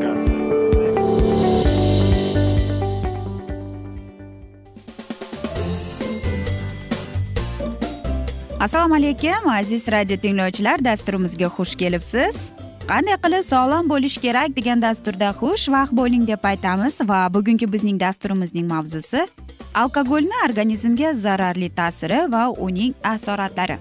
Vegas. 0.00 0.20
assalomu 8.60 8.94
alaykum 8.94 9.48
aziz 9.48 9.88
radio 9.88 10.16
tinglovchilar 10.16 10.84
dasturimizga 10.84 11.46
xush 11.56 11.74
kelibsiz. 11.76 12.52
Qanday 12.88 13.16
qilib 13.24 13.44
sog'lom 13.44 13.88
bo'lish 13.88 14.18
kerak 14.24 14.56
degan 14.56 14.82
dasturda 14.82 15.30
xush 15.40 15.68
vaqt 15.74 15.92
bo'ling 15.92 16.26
deb 16.26 16.44
aytamiz 16.44 17.00
va 17.10 17.20
bugungi 17.34 17.72
bizning 17.72 18.00
dasturimizning 18.00 18.66
mavzusi 18.66 19.26
alkogolni 19.74 20.36
organizmga 20.46 21.14
zararli 21.14 21.70
ta'siri 21.70 22.20
va 22.32 22.48
uning 22.66 22.94
asoratlari. 23.04 23.78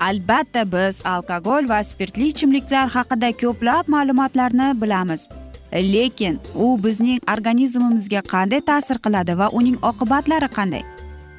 Albatta 0.00 0.64
biz 0.72 1.02
alkogol 1.04 1.68
va 1.68 1.82
spirtli 1.84 2.30
ichimliklar 2.32 2.88
haqida 2.96 3.30
ko'plab 3.42 3.92
ma'lumotlarni 3.94 4.72
bilamiz. 4.82 5.28
Lekin 5.72 6.38
u 6.54 6.78
bizning 6.84 7.20
organizmimizga 7.32 8.22
qanday 8.32 8.60
ta'sir 8.60 8.98
qiladi 9.04 9.38
va 9.38 9.48
uning 9.52 9.76
oqibatlari 9.90 10.48
qanday? 10.58 10.82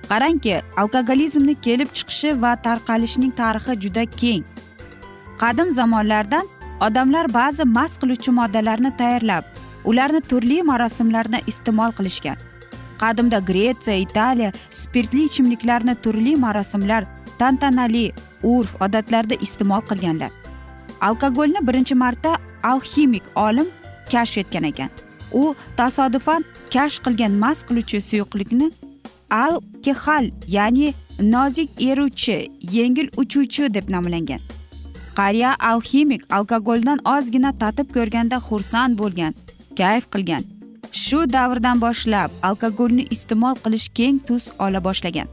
Qarangki 0.09 0.61
alkogolizmni 0.77 1.55
kelib 1.65 1.89
chiqishi 1.97 2.41
va 2.41 2.55
tarqalishining 2.65 3.33
tarixi 3.35 3.75
juda 3.83 4.05
keng. 4.21 4.43
Qadim 5.41 5.71
zamonlardan 5.71 6.45
odamlar 6.87 7.27
ba'zi 7.33 7.65
mast 7.77 7.99
qiluvchi 8.01 8.31
moddalarni 8.39 8.91
tayyorlab 8.97 9.43
ularni 9.85 10.21
turli 10.21 10.61
marosimlarda 10.71 11.39
iste'mol 11.51 11.91
qilishgan. 11.97 12.37
Qadimda 13.01 13.39
gretsiya 13.49 13.97
italiya 14.05 14.53
spirtli 14.69 15.23
ichimliklarni 15.29 15.95
turli 16.03 16.35
marosimlar 16.35 17.03
tantanali 17.39 18.05
urf 18.43 18.75
odatlarda 18.85 19.35
iste'mol 19.45 19.81
qilganlar. 19.89 20.31
Alkogolni 21.01 21.67
birinchi 21.67 21.95
marta 21.95 22.37
alximik 22.63 23.23
olim 23.35 23.67
kashf 24.13 24.37
etgan 24.43 24.67
ekan. 24.71 24.89
U 25.41 25.55
tasodifan 25.79 26.45
kashf 26.73 27.03
qilgan 27.05 27.33
mast 27.43 27.67
qiluvchi 27.67 27.99
suyuqlikni 28.09 28.71
alkehal 29.43 30.25
ya'ni 30.55 30.93
nozik 31.33 31.69
eruvchi 31.89 32.37
yengil 32.77 33.07
uchuvchi 33.21 33.73
deb 33.73 33.89
nomlangan. 33.95 34.41
Qariya 35.17 35.51
alximik 35.71 36.21
alkogoldan 36.37 36.99
ozgina 37.15 37.51
tatib 37.61 37.87
ko'rganda 37.95 38.37
xursand 38.47 38.97
bo'lgan 39.01 39.33
kayf 39.79 40.05
qilgan. 40.13 40.43
Shu 41.03 41.19
davrdan 41.35 41.77
boshlab 41.85 42.29
alkogolni 42.47 43.03
iste'mol 43.15 43.55
qilish 43.63 43.87
keng 43.97 44.19
tus 44.27 44.45
ola 44.65 44.79
boshlagan. 44.87 45.27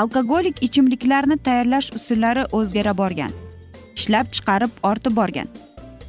Alkogolik 0.00 0.56
ichimliklarni 0.66 1.36
tayyorlash 1.46 1.88
usullari 1.98 2.44
o'zgara 2.58 2.92
borgan 3.00 3.32
ishlab 3.98 4.26
chiqarib 4.34 4.72
ortib 4.90 5.14
borgan. 5.20 5.48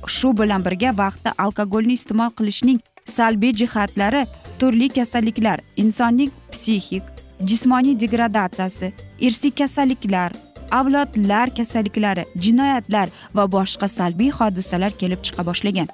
Shu 0.07 0.37
bilan 0.37 0.65
birga 0.65 0.91
vaqtda 0.97 1.33
alkogolni 1.37 1.93
iste'mol 1.99 2.31
qilishning 2.37 2.79
salbiy 3.15 3.53
jihatlari 3.61 4.25
turli 4.59 4.89
kasalliklar 4.89 5.59
insonning 5.83 6.31
psixik 6.51 7.03
jismoniy 7.49 7.99
degradatsiyasi 7.99 8.93
irsiy 9.19 9.51
kasalliklar 9.51 10.31
avlodlar 10.71 11.55
kasalliklari 11.55 12.25
jinoyatlar 12.35 13.09
va 13.35 13.45
boshqa 13.51 13.87
salbiy 13.87 14.31
hodisalar 14.31 14.91
kelib 15.01 15.21
chiqa 15.25 15.45
boshlagan. 15.45 15.87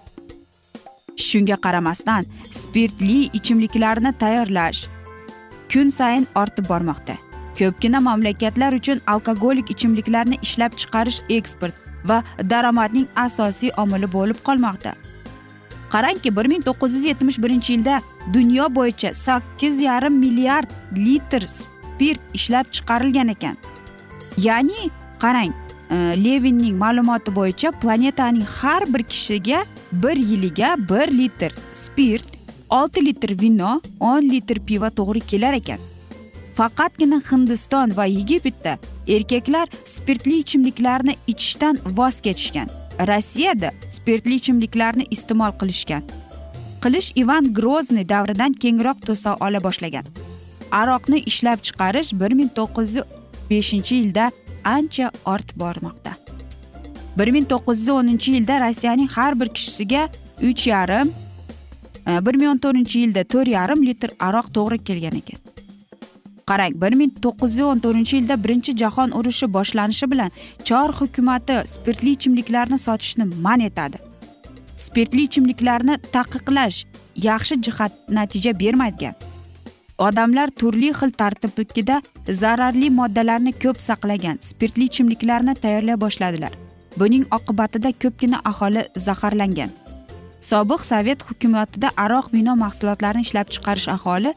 Shunga 1.28 1.58
qaramasdan 1.66 2.26
spirtli 2.52 3.20
ichimliklarni 3.40 4.12
tayyorlash 4.24 4.88
kun 5.74 5.90
sayin 5.98 6.28
ortib 6.36 6.66
bormoqda. 6.70 7.16
Ko'pgina 7.60 8.00
mamlakatlar 8.00 8.74
uchun 8.74 9.02
alkogolik 9.08 9.72
ichimliklarni 9.72 10.38
ishlab 10.42 10.72
chiqarish 10.80 11.22
eksport 11.30 11.74
va 12.10 12.24
daromadning 12.54 13.08
asosiy 13.16 13.72
omili 13.78 14.08
bo'lib 14.18 14.40
qolmoqda. 14.48 14.94
Qarangki 15.94 16.32
bir 16.38 16.48
ming 16.52 16.64
to'qqiz 16.68 16.94
yuz 16.98 17.06
yetmish 17.10 17.38
birinchi 17.44 17.74
yilda 17.74 18.02
dunyo 18.34 18.70
bo'yicha 18.78 19.14
sakkiz 19.14 19.82
yarim 19.88 20.16
milliard 20.24 20.70
litr 21.06 21.44
spirt 21.60 22.22
ishlab 22.34 22.72
chiqarilgan 22.76 23.34
ekan. 23.36 23.58
Ya'ni 24.38 24.90
qarang 25.24 25.54
e, 25.92 25.98
levinning 26.26 26.76
ma'lumoti 26.84 27.36
bo'yicha 27.40 27.72
planetaning 27.82 28.48
har 28.58 28.82
bir 28.94 29.04
kishiga 29.14 29.66
bir 29.92 30.16
yiliga 30.32 30.76
bir 30.90 31.08
litr 31.20 31.52
spirt 31.74 32.28
olti 32.70 33.06
litr 33.06 33.32
vino 33.42 33.82
o'n 34.00 34.30
litr 34.34 34.60
pivo 34.68 34.90
to'g'ri 35.00 35.22
kelar 35.32 35.54
ekan. 35.62 35.91
Faqatgina 36.58 37.20
hindiston 37.30 37.96
va 37.98 38.06
yegiptda 38.06 38.78
erkaklar 39.08 39.68
spirtli 39.86 40.38
ichimliklarni 40.44 41.16
ichishdan 41.28 41.80
voz 41.98 42.22
kechishgan. 42.22 42.70
Rossiyada 43.10 43.72
spirtli 43.90 44.36
ichimliklarni 44.42 45.06
iste'mol 45.16 45.54
qilishgan. 45.62 46.04
Qilish 46.84 47.12
ivan 47.22 47.54
grozniy 47.54 48.10
davridan 48.10 48.54
kengroq 48.54 49.06
to'sa 49.08 49.38
ola 49.46 49.64
boshlagan. 49.64 50.06
Aroqni 50.72 51.24
ishlab 51.32 51.60
chiqarish 51.68 52.12
bir 52.22 52.32
ming 52.40 52.52
to'qqiz 52.60 52.96
yuz 52.98 53.06
beshinchi 53.50 53.96
yilda 53.96 54.32
ancha 54.64 55.12
ortib 55.26 55.58
bormoqda. 55.64 56.12
bir 57.18 57.32
ming 57.32 57.48
to'qqiz 57.52 57.80
yuz 57.80 57.90
o'ninchi 57.90 58.32
yilda 58.38 58.60
rossiyaning 58.64 59.10
har 59.16 59.40
bir 59.40 59.50
kishisiga 59.56 60.10
uch 60.50 60.68
yarim 60.68 61.12
e, 62.08 62.26
bir 62.26 62.36
ming 62.36 62.50
o'n 62.54 62.62
to'rtinchi 62.66 63.04
yilda 63.04 63.24
to'rt 63.34 63.52
yarim 63.58 63.86
litr 63.88 64.10
aroq 64.28 64.48
to'g'ri 64.58 64.78
kelgan 64.88 65.18
ekan. 65.22 65.51
Qarang 66.52 66.78
bir 66.84 66.94
ming 67.02 67.12
to'qqiz 67.26 67.58
yuz 67.60 67.68
o'n 67.72 67.84
to'rtinchi 67.86 68.16
yilda 68.20 68.36
birinchi 68.44 68.78
jahon 68.84 69.10
urushi 69.20 69.48
boshlanishi 69.58 70.12
bilan 70.14 70.32
chor 70.68 70.90
hukumati 71.00 71.56
spirtli 71.74 72.12
ichimliklarni 72.18 72.78
sotishni 72.88 73.26
man 73.46 73.60
etadi. 73.70 73.98
Spirtli 74.86 75.22
ichimliklarni 75.30 75.96
taqiqlash 76.16 76.80
yaxshi 77.30 77.56
jihat 77.66 77.94
natija 78.18 78.52
bermagan 78.64 79.16
odamlar 80.08 80.50
turli 80.60 80.90
xil 81.00 81.12
tartibda 81.22 82.02
zararli 82.42 82.90
moddalarni 83.00 83.54
ko'p 83.64 83.78
saqlagan 83.88 84.38
spirtli 84.50 84.84
ichimliklarni 84.90 85.54
tayyorlay 85.64 85.98
boshladilar. 86.04 86.54
Buning 87.00 87.26
oqibatida 87.38 87.90
ko'pgina 88.04 88.38
aholi 88.52 88.84
zaharlangan. 89.08 89.72
Sobiq 90.50 90.82
sovet 90.92 91.20
hukumatida 91.28 91.90
aroq 92.04 92.32
vino 92.34 92.56
mahsulotlarini 92.64 93.28
ishlab 93.28 93.48
chiqarish 93.54 93.90
aholi 93.98 94.32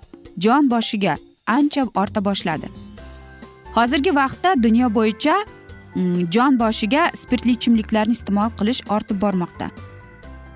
jon 0.45 0.69
boshiga 0.75 1.15
ancha 1.47 1.87
orta 1.95 2.25
boshladi. 2.25 2.69
Hozirgi 3.75 4.15
vaqtda 4.15 4.63
dunyo 4.63 4.89
bo'yicha 4.95 5.35
mm, 5.95 6.31
jon 6.31 6.59
boshiga 6.59 7.11
spirtli 7.15 7.53
ichimliklarni 7.59 8.13
iste'mol 8.19 8.51
qilish 8.59 8.83
ortib 8.89 9.21
bormoqda. 9.21 9.71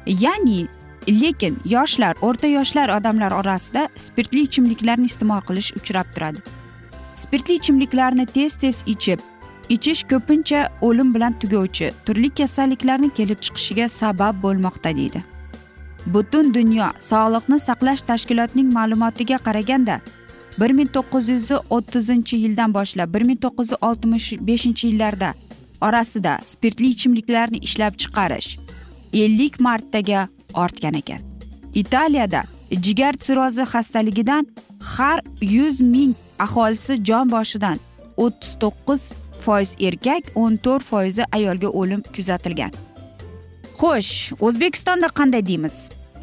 Ya'ni 0.06 0.68
lekin 1.08 1.56
yoshlar 1.64 2.14
o'rta 2.22 2.46
yoshlar 2.46 2.88
odamlar 2.98 3.32
orasida 3.40 3.88
spirtli 3.96 4.44
ichimliklarni 4.48 5.06
iste'mol 5.12 5.40
qilish 5.48 5.72
uchrab 5.80 6.14
turadi. 6.14 6.44
Spirtli 7.14 7.54
ichimliklarni 7.60 8.26
tez 8.26 8.56
tez 8.56 8.84
ichib 8.86 9.18
ichish 9.68 10.04
ko'pincha 10.10 10.60
o'lim 10.80 11.14
bilan 11.14 11.34
tugovchi 11.40 11.90
turli 12.06 12.30
kasalliklarni 12.30 13.10
kelib 13.18 13.42
chiqishiga 13.44 13.88
sabab 13.88 14.42
bo'lmoqda 14.44 14.94
deydi. 15.00 15.24
Butun 16.14 16.54
dunyo 16.54 16.86
sog'liqni 17.10 17.58
saqlash 17.68 18.02
tashkilotining 18.10 18.70
ma'lumotiga 18.76 19.38
qaraganda 19.46 20.00
bir 20.60 20.70
ming 20.70 20.90
to'qqiz 20.96 21.28
yuz 21.28 21.50
o'ttizinchi 21.76 22.36
yildan 22.36 22.74
boshlab 22.74 23.14
bir 23.14 23.22
ming 23.22 23.40
to'qqiz 23.44 23.70
yuz 23.70 23.78
oltmish 23.88 24.32
beshinchi 24.48 24.86
yillarda 24.86 25.34
orasida 25.80 26.38
spirtli 26.44 26.86
ichimliklarni 26.94 27.58
ishlab 27.58 27.94
chiqarish 28.02 28.58
ellik 29.12 29.60
martaga 29.60 30.28
ortgan 30.54 30.94
ekan. 30.94 31.20
Italiyada 31.74 32.42
jigar 32.70 33.14
sirrozi 33.18 33.62
xastaligidan 33.62 34.46
har 34.80 35.20
yuz 35.40 35.80
ming 35.80 36.14
aholisi 36.38 37.04
jon 37.04 37.30
boshidan 37.30 37.78
o'ttiz 38.16 38.52
to'qqiz 38.62 39.02
foiz 39.44 39.70
erkak 39.80 40.24
o'n 40.34 40.56
to'rt 40.56 40.84
foizi 40.84 41.24
ayolga 41.32 41.68
o'lim 41.68 42.02
kuzatilgan. 42.14 42.72
Xo'sh 43.78 44.32
o'zbekistonda 44.40 45.08
qanday 45.18 45.46
deymiz? 45.46 45.76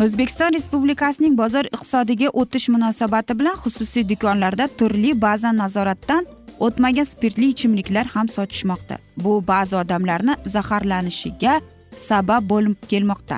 O'zbekiston 0.04 0.54
respublikasining 0.54 1.38
bozor 1.38 1.66
iqtisodiga 1.76 2.30
o'tish 2.42 2.68
munosabati 2.76 3.34
bilan 3.40 3.56
xususiy 3.64 4.04
do'konlarda 4.10 4.66
turli 4.80 5.12
ba'zan 5.22 5.56
nazoratdan 5.64 6.28
o'tmagan 6.66 7.08
spirtli 7.14 7.48
ichimliklar 7.54 8.06
ham 8.16 8.28
sotishmoqda. 8.36 8.96
Bu 9.24 9.34
ba'zi 9.48 9.76
odamlarni 9.76 10.36
zaharlanishiga 10.56 11.62
sabab 12.10 12.50
bo'lib 12.52 12.76
kelmoqda. 12.92 13.38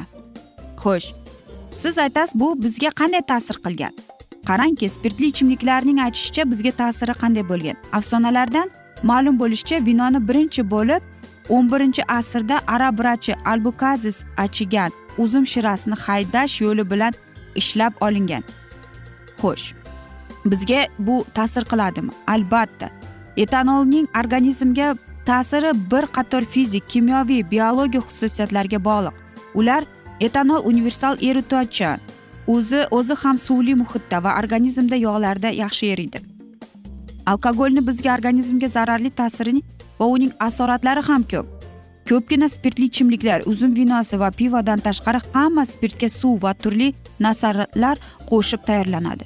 Xo'sh 0.82 1.08
siz 1.82 1.98
aytasiz 2.06 2.40
bu 2.42 2.48
bizga 2.64 2.90
qanday 3.00 3.24
ta'sir 3.32 3.58
qilgan? 3.66 3.94
Qarangki 4.50 4.90
spirtli 4.90 5.26
ichimliklarning 5.34 6.00
aytishicha 6.06 6.50
bizga 6.52 6.72
ta'siri 6.82 7.14
qanday 7.24 7.44
bo'lgan? 7.52 7.76
Afsonalardan 7.98 8.68
ma'lum 9.10 9.36
bo'lishicha 9.42 9.86
vinoni 9.90 10.20
birinchi 10.28 10.62
bo'lib 10.74 11.02
o'n 11.56 11.66
birinchi 11.72 12.04
asrda 12.20 12.56
arab 12.76 13.00
vrachi 13.00 13.34
albukazis 13.52 14.18
achigan 14.46 14.92
uzum 15.18 15.46
shirasini 15.46 15.96
haydash 16.06 16.62
yo'li 16.62 16.90
bilan 16.92 17.14
ishlab 17.56 17.94
olingan. 18.02 18.44
Xo'sh 19.42 19.74
bizga 20.46 20.88
bu 21.00 21.26
ta'sir 21.34 21.64
qiladimi? 21.72 22.12
Albatta. 22.28 22.90
Etanolning 23.38 24.08
organizmga 24.20 24.96
ta'siri 25.26 25.72
bir 25.92 26.06
qator 26.16 26.44
fizik 26.54 26.90
kimyoviy 26.90 27.44
biologik 27.52 28.04
xususiyatlarga 28.10 28.80
bog'liq. 28.90 29.16
Ular 29.60 29.84
etanol 30.20 30.66
universal 30.66 31.18
erituvchi 31.22 31.90
o'zi 32.48 32.82
o'zi 32.92 33.16
ham 33.24 33.38
suvli 33.38 33.76
muhitda 33.76 34.24
va 34.24 34.32
organizmda 34.40 34.96
yog'larda 34.96 35.50
yaxshi 35.64 35.92
eriydi. 35.94 36.22
Alkogolni 37.26 37.88
bizga 37.88 38.14
organizmga 38.18 38.68
zararli 38.68 39.10
ta'siri 39.10 39.62
va 40.00 40.06
uning 40.16 40.32
asoratlari 40.40 41.02
ham 41.10 41.24
ko'p. 41.32 41.57
Ko'pgina 42.10 42.50
spirtli 42.50 42.86
ichimliklar 42.86 43.42
uzum 43.46 43.76
vinosi 43.76 44.20
va 44.20 44.32
pivodan 44.32 44.80
tashqari 44.80 45.20
hamma 45.34 45.66
spirtga 45.66 46.10
suv 46.10 46.44
va 46.44 46.54
turli 46.54 46.94
nasarlar 47.20 47.98
qo'shib 48.30 48.62
tayyorlanadi. 48.68 49.26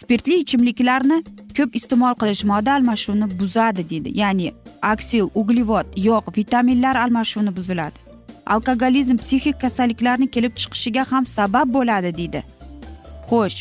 Spirtli 0.00 0.36
ichimliklarni 0.42 1.18
ko'p 1.56 1.78
iste'mol 1.80 2.14
qilish 2.20 2.44
modda 2.50 2.74
almashuvini 2.78 3.28
buzadi 3.40 3.82
deydi. 3.90 4.12
Ya'ni 4.20 4.52
aksil 4.92 5.26
uglevod 5.34 5.86
yog' 6.08 6.28
vitaminlar 6.36 6.96
almashuvini 7.04 7.56
buziladi. 7.56 7.98
Alkogolizm 8.46 9.16
psixik 9.22 9.60
kasalliklarni 9.60 10.30
kelib 10.34 10.54
chiqishiga 10.60 11.04
ham 11.10 11.26
sabab 11.26 11.74
bo'ladi 11.76 12.14
deydi. 12.20 12.44
Xo'sh 13.30 13.58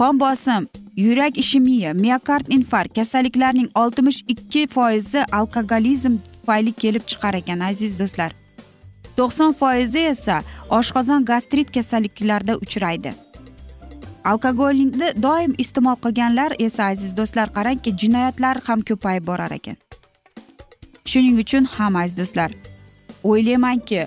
qon 0.00 0.20
bosim 0.20 0.68
yurak 0.96 1.38
ishemiya 1.42 1.94
miokard 2.04 2.46
infarkt 2.56 2.94
kasalliklarining 2.98 3.70
oltmish 3.82 4.20
ikki 4.28 4.66
foizi 4.74 5.20
alkogolizm 5.32 6.14
tufayli 6.44 6.72
kelib 6.72 7.04
chiqar 7.06 7.34
ekan 7.34 7.60
aziz 7.60 7.98
do'stlar. 8.00 8.32
To'qson 9.16 9.52
foizi 9.52 9.98
esa 9.98 10.42
oshqozon 10.70 11.24
gastrit 11.24 11.70
kasalliklarida 11.72 12.56
uchraydi. 12.56 13.14
Alkogolni 14.24 15.12
doim 15.22 15.54
iste'mol 15.58 15.96
qilganlar 16.04 16.52
esa 16.58 16.90
aziz 16.92 17.16
do'stlar 17.16 17.48
qarangki 17.56 17.90
jinoyatlar 18.00 18.56
ham 18.66 18.80
ko'payib 18.88 19.26
borar 19.26 19.52
ekan. 19.58 19.76
Shuning 21.10 21.38
uchun 21.44 21.64
ham 21.76 21.96
aziz 21.96 22.16
do'stlar 22.20 22.50
o'ylaymanki 23.24 24.06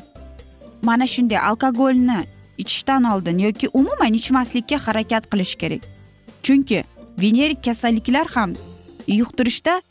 mana 0.87 1.07
shunday 1.13 1.39
alkogolni 1.49 2.19
ichishdan 2.57 3.03
oldin 3.13 3.37
yoki 3.47 3.67
umuman 3.73 4.13
ichmaslikka 4.13 4.77
harakat 4.85 5.23
qilish 5.31 5.55
kerak. 5.61 5.81
Chunki 6.43 6.83
venerik 7.21 7.63
kasalliklar 7.63 8.27
ham 8.35 8.53
yuqtirishda 9.07 9.81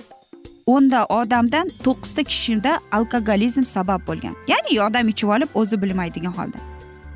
o'nda 0.66 1.06
odamdan 1.06 1.70
to'qqizta 1.84 2.22
kishida 2.22 2.80
alkogolizm 2.92 3.64
sabab 3.64 4.00
bo'lgan. 4.06 4.34
Ya'ni 4.52 4.80
odam 4.82 5.08
ichib 5.08 5.28
olib 5.28 5.50
o'zi 5.54 5.82
bilmaydigan 5.82 6.34
holda. 6.38 6.58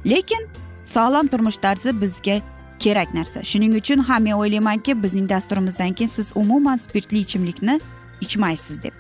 Lekin 0.07 0.43
sog'lom 0.85 1.27
turmush 1.33 1.57
tarzi 1.65 2.01
bizga 2.03 2.37
kerak 2.79 3.15
narsa. 3.15 3.43
Shuning 3.51 3.75
uchun 3.81 3.99
ham 4.09 4.23
men 4.23 4.33
o'ylaymanki 4.33 5.03
bizning 5.03 5.29
dasturimizdan 5.29 5.93
keyin 5.93 6.09
siz 6.09 6.33
umuman 6.35 6.77
spirtli 6.77 7.19
ichimlikni 7.19 7.81
ichmaysiz 8.21 8.83
deb. 8.83 8.95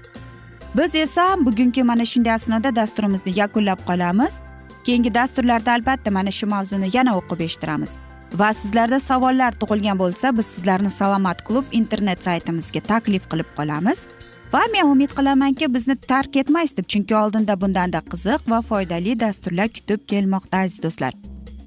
Biz 0.76 0.94
esa 0.94 1.36
bugungi 1.46 1.82
mana 1.82 2.04
shunday 2.04 2.32
asnoda 2.32 2.76
dasturimizni 2.76 3.32
yakunlab 3.38 3.80
qolamiz. 3.88 4.40
Keyingi 4.84 5.14
dasturlarda 5.14 5.72
albatta 5.72 6.10
mana 6.10 6.30
shu 6.30 6.46
mavzuni 6.46 6.88
yana 6.96 7.12
o'qib 7.18 7.40
eshittiramiz. 7.46 7.92
Va 8.40 8.52
sizlarda 8.52 8.98
savollar 8.98 9.52
tug'ilgan 9.60 9.98
bo'lsa 9.98 10.36
biz 10.38 10.46
sizlarni 10.46 10.90
salomat 10.90 11.44
klub 11.44 11.64
internet 11.72 12.24
saytimizga 12.24 12.80
taklif 12.80 13.24
qilib 13.30 13.48
qolamiz. 13.56 14.06
Va 14.52 14.62
men 14.72 14.86
umid 14.92 15.12
qilamanki 15.18 15.68
bizni 15.74 15.96
tark 15.96 16.36
etmaysiz 16.42 16.76
deb 16.78 16.86
chunki 16.92 17.14
oldinda 17.22 17.54
bundanda 17.60 18.00
qiziq 18.12 18.48
va 18.52 18.58
foydali 18.70 19.12
dasturlar 19.20 19.68
kutib 19.76 20.00
kelmoqda 20.12 20.64
aziz 20.64 20.82
do'stlar. 20.84 21.14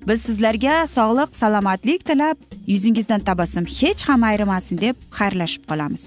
Biz 0.07 0.21
sizlarga 0.27 0.73
sog'lik 0.95 1.35
salomatlik 1.41 2.05
tilab 2.09 2.37
yuzingizdan 2.67 3.21
tabassum 3.29 3.65
hech 3.79 4.03
ham 4.09 4.23
ayrimasin 4.29 4.81
deb 4.81 4.95
xayrlashib 5.19 5.63
qolamiz. 5.69 6.03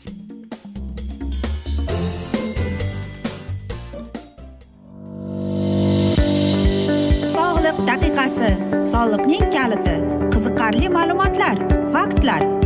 Sog'liq 7.36 7.80
daqiqasi 7.90 8.52
soliqning 8.92 9.48
kaliti 9.56 9.96
qiziqarli 10.34 10.92
ma'lumotlar 10.98 11.56
faktlar. 11.96 12.65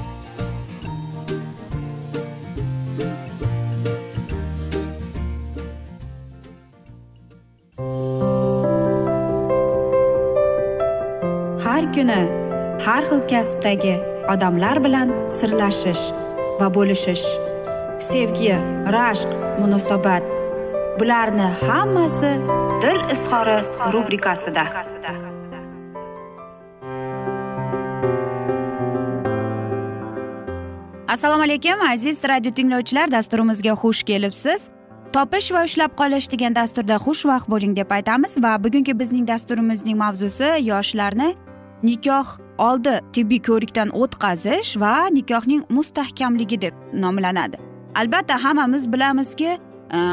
Kuni 11.95 12.21
har 12.85 13.03
xil 13.09 13.21
kasbdagi 13.31 13.95
odamlar 14.33 14.79
bilan 14.85 15.09
sirlashish 15.37 16.03
va 16.59 16.67
bo'lishish 16.75 17.25
sevgi 18.09 18.55
rashq 18.95 19.31
munosabat 19.61 20.23
bularni 20.99 21.47
hammasi 21.67 22.31
dil 22.83 22.99
izhori 23.15 23.57
rubrikasida. 23.93 24.63
Assalomu 31.07 31.43
alaykum 31.43 31.81
aziz 31.93 32.23
radio 32.23 32.51
tinglovchilar 32.51 33.11
dasturimizga 33.11 33.73
xush 33.81 34.03
kelibsiz. 34.03 34.69
Topish 35.13 35.51
va 35.51 35.63
ushlab 35.67 35.91
qolish 35.99 36.31
degan 36.31 36.55
dasturda 36.55 36.95
xushvaqt 37.05 37.47
bo'ling 37.53 37.75
deb 37.75 37.89
aytamiz 37.91 38.37
va 38.43 38.55
bugungi 38.63 38.99
bizning 38.99 39.27
dasturimizning 39.27 39.97
mavzusi 40.03 40.49
yoshlarni 40.71 41.33
nikoh 41.83 42.37
oldi 42.57 42.99
tibbiy 43.13 43.41
ko'rikdan 43.41 43.89
o'tkazish 44.01 44.77
va 44.79 44.93
nikohning 45.11 45.63
mustahkamligi 45.69 46.61
deb 46.61 46.73
nomlanadi. 46.93 47.57
Albatta 47.95 48.43
hammamiz 48.43 48.93
bilamizki 48.93 49.47
e, 49.47 49.57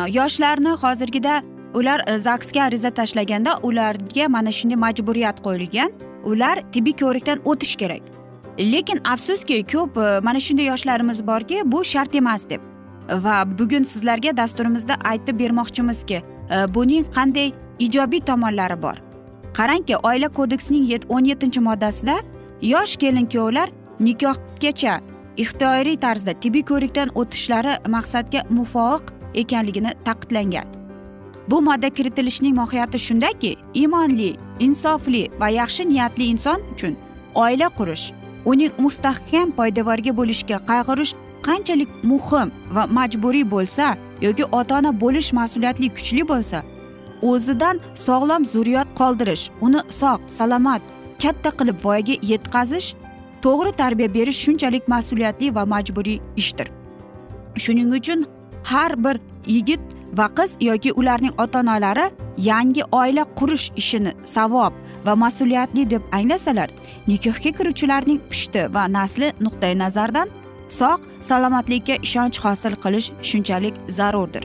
yoshlarni 0.09 0.69
hozirgida 0.69 1.43
ular 1.75 2.05
e, 2.09 2.19
zagsga 2.19 2.63
ariza 2.63 2.91
tashlaganda 2.91 3.59
ularga 3.63 4.29
mana 4.29 4.53
shunday 4.53 4.77
majburiyat 4.77 5.43
qo'yilgan. 5.47 5.93
Ular 6.25 6.63
tibbiy 6.73 6.97
ko'rikdan 7.03 7.39
o'tish 7.45 7.77
kerak. 7.77 8.03
Lekin 8.59 9.01
afsuski 9.05 9.63
ko'p 9.73 9.97
e, 9.97 10.21
mana 10.21 10.41
shunday 10.41 10.67
yoshlarimiz 10.73 11.27
borki 11.27 11.63
bu 11.65 11.85
shart 11.85 12.15
emas 12.15 12.51
deb. 12.51 12.61
Va 13.25 13.59
bugun 13.59 13.83
sizlarga 13.83 14.37
dasturimizda 14.37 14.95
aytib 15.05 15.39
bermoqchimizki 15.41 16.23
buning 16.75 17.07
qanday 17.17 17.53
ijobiy 17.79 18.21
tomonlari 18.21 18.83
bor? 18.83 19.08
Qarangki 19.57 19.97
oila 19.97 20.29
kodeksining 20.29 20.85
o'n 21.09 21.25
yettinchi 21.25 21.61
moddasida 21.61 22.17
yosh 22.63 22.97
kelin 22.97 23.27
kuyovlar 23.27 23.69
nikohgacha 24.01 25.01
ixtiyoriy 25.37 25.97
tarzda 25.97 26.33
tibbiy 26.33 26.65
ko'rikdan 26.71 27.09
o'tishlari 27.15 27.75
maqsadga 27.95 28.41
muvofiq 28.51 29.05
ekanligini 29.35 29.93
ta'kidlangan. 30.05 30.67
Bu 31.51 31.63
modda 31.63 31.91
kiritilishining 31.91 32.55
mohiyati 32.57 32.99
shundaki 32.99 33.57
iymonli 33.75 34.37
insofli 34.61 35.29
va 35.41 35.49
yaxshi 35.49 35.89
niyatli 35.89 36.25
inson 36.25 36.61
uchun 36.73 36.97
oila 37.35 37.69
qurish 37.79 38.13
uning 38.45 38.73
mustahkam 38.79 39.53
poydevorga 39.59 40.13
bo'lishga 40.17 40.59
qayg'urish 40.71 41.15
qanchalik 41.47 41.91
muhim 42.11 42.49
va 42.75 42.83
majburiy 42.87 43.51
bo'lsa 43.51 43.97
yoki 44.27 44.45
ota 44.59 44.79
ona 44.79 44.91
bo'lish 45.03 45.31
mas'uliyatli 45.39 45.89
kuchli 45.97 46.23
bo'lsa 46.33 46.63
o'zidan 47.23 47.81
sog'lom 47.95 48.45
zurriyot 48.45 48.89
qoldirish 49.01 49.51
uni 49.61 49.81
sog' 50.01 50.21
salomat 50.27 50.83
katta 51.23 51.51
qilib 51.59 51.79
voyaga 51.85 52.15
yetkazish 52.23 52.95
to'g'ri 53.43 53.73
tarbiya 53.81 54.15
berish 54.15 54.41
shunchalik 54.45 54.89
mas'uliyatli 54.89 55.55
va 55.55 55.65
majburiy 55.75 56.21
ishdir. 56.37 56.69
Shuning 57.57 57.93
uchun 57.99 58.27
har 58.65 59.05
bir 59.05 59.21
yigit 59.47 59.81
va 60.19 60.27
qiz 60.39 60.57
yoki 60.61 60.93
ularning 60.93 61.35
ota 61.39 61.61
onalari 61.61 62.11
yangi 62.39 62.83
oila 62.93 63.25
qurish 63.39 63.71
ishini 63.77 64.13
savob 64.25 64.73
va 65.07 65.13
mas'uliyatli 65.25 65.91
deb 65.91 66.03
anglasalar 66.13 66.71
nikohga 67.07 67.51
kiruvchilarning 67.59 68.21
pushti 68.31 68.75
va 68.75 68.85
nasli 68.99 69.33
nuqtai 69.41 69.79
nazaridan 69.79 70.29
sog' 70.69 71.09
salomatlikka 71.21 71.95
ishonch 72.07 72.39
hosil 72.45 72.75
qilish 72.85 73.09
shunchalik 73.23 73.75
zarurdir. 73.89 74.45